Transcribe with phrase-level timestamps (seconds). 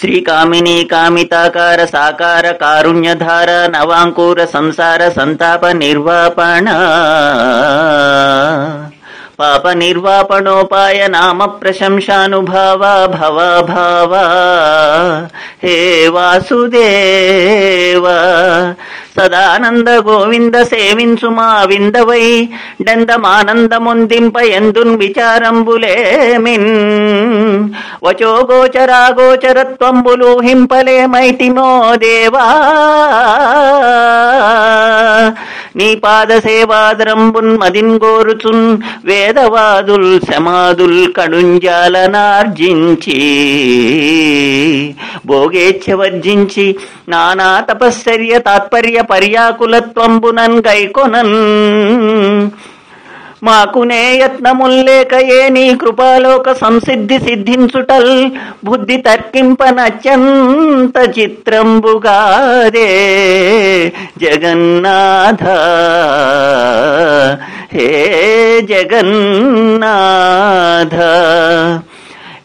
[0.00, 6.68] श्रीकामिनी कामिताकार साकार कारुण्यधार नवाङ्कुर संसार सन्ताप निर्वापण।
[9.38, 14.24] पाप निर्वापणोपाय नाम प्रशंसानुभावा भव भावा
[15.62, 17.49] हे वासुदेव!
[19.16, 22.48] సదానంద గోవింద సేవించు మా విందవై
[22.82, 26.70] డందమానందముందింప ఎందున్ విచారంబులేమిన్.
[28.04, 32.46] వచో గోచరా గోచరత్వంబులు హింపలేమైతిమో దేవా.
[35.76, 43.20] నీ పాద సేవాదరంబున్ మదిన్ గోరుచున్ వేదవాదుల్ శమాదుల్ కడుంజాలనార్జించి.
[45.26, 46.76] భోగేచ్ఛ వర్జించి
[47.08, 51.36] నానా తపశ్చర్య తాత్పర్య పర్యాకులత్వంబునన్ గైకొనన్
[53.42, 58.30] మాకునే యత్నముల్లేక ఏ నీ కృపాలోక సంసిద్ధి సిద్ధించుటల్
[58.64, 62.88] బుద్ధి తర్కింపనత్యంత చిత్రంబుగాదే.
[64.22, 65.44] జగన్నాథ
[67.72, 70.94] హే జగన్నాథ.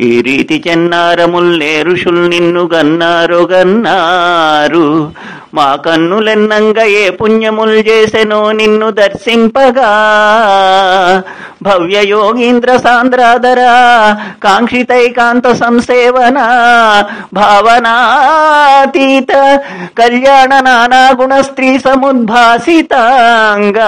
[0.00, 5.12] ఈ రీతి చెన్నారముల్లే ఋషుల్ నిన్ను గన్నారు గన్నారు.
[5.54, 9.90] మా కన్నులెన్నంగ ఏ పుణ్యముల్ చేసెనో నిన్ను దర్శింపగా.
[11.62, 13.60] భవ్య యోగీంద్ర సాంద్రాధర
[14.44, 16.38] కాంక్షితైకాంత సంసేవన
[17.34, 19.58] భావనాతీత
[19.98, 23.78] కళ్యాణ నానా గుణ స్త్రీ సముద్భాసితాంగ.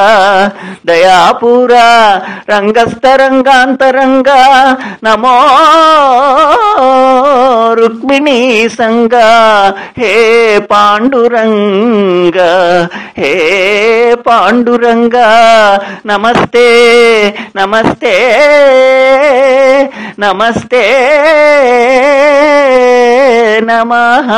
[0.86, 1.74] దయాపూర
[2.50, 4.28] రంగస్థరంగాంతరంగ
[5.04, 5.36] నమో
[7.80, 9.14] రుక్మిణీ సంగ
[9.98, 10.12] హే
[10.70, 12.39] పాండురంగ
[13.19, 13.33] హే
[14.27, 15.17] పాండురంగ
[16.06, 16.67] నమస్తే
[17.56, 18.14] నమస్తే
[20.19, 20.84] నమస్తే
[23.62, 24.30] నమః.